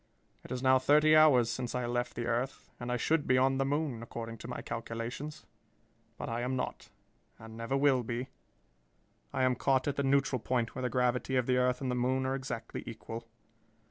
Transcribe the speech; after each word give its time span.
It 0.43 0.51
is 0.51 0.63
now 0.63 0.79
thirty 0.79 1.15
hours 1.15 1.47
since 1.51 1.75
I 1.75 1.85
left 1.85 2.15
the 2.15 2.25
earth 2.25 2.71
and 2.79 2.91
I 2.91 2.97
should 2.97 3.27
be 3.27 3.37
on 3.37 3.59
the 3.59 3.65
moon, 3.65 4.01
according 4.01 4.39
to 4.39 4.47
my 4.47 4.63
calculations. 4.63 5.45
But 6.17 6.27
I 6.27 6.41
am 6.41 6.55
not, 6.55 6.89
and 7.37 7.55
never 7.55 7.77
will 7.77 8.01
be. 8.01 8.29
I 9.31 9.43
am 9.43 9.53
caught 9.55 9.87
at 9.87 9.97
the 9.97 10.03
neutral 10.03 10.39
point 10.39 10.73
where 10.73 10.81
the 10.81 10.89
gravity 10.89 11.35
of 11.35 11.45
the 11.45 11.57
earth 11.57 11.81
and 11.81 11.91
the 11.91 11.95
moon 11.95 12.25
are 12.25 12.33
exactly 12.33 12.81
equal. 12.87 13.27